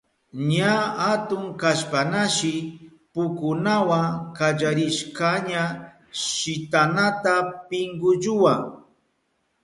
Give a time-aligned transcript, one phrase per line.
[0.51, 0.73] Ña
[1.11, 2.53] atun kashpañashi
[3.13, 4.01] pukunawa
[4.37, 5.63] kallarishkaña
[6.25, 7.35] shitanata
[7.67, 8.53] pinkulluwa.